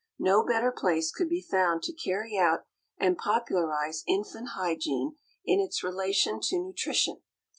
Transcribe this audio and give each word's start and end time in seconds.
No 0.17 0.43
better 0.43 0.71
place 0.71 1.11
could 1.11 1.29
be 1.29 1.43
found 1.43 1.83
to 1.83 1.93
carry 1.93 2.35
out 2.35 2.63
and 2.97 3.19
popularize 3.19 4.03
infant 4.07 4.47
hygiene 4.55 5.17
in 5.45 5.59
its 5.59 5.83
relation 5.83 6.39
to 6.45 6.57
nutrition. 6.57 7.21